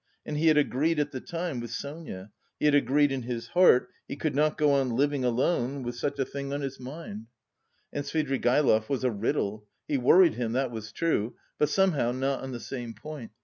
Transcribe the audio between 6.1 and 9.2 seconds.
a thing on his mind! "And Svidrigaïlov was a